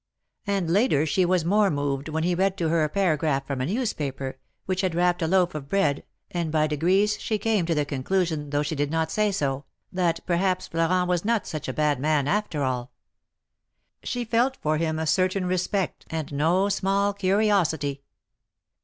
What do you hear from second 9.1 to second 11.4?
say so, that perhaps Florent was